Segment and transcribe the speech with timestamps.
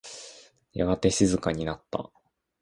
[0.73, 2.09] やがて静かになった。